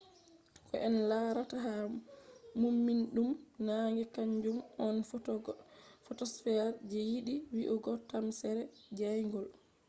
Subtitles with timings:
[0.67, 1.75] ko en larata ha
[2.59, 3.29] mumnidum
[3.65, 4.95] naange kanjum on
[6.07, 8.63] photosphere je yiɗi wi'ugo tamsere
[8.97, 9.47] jayngol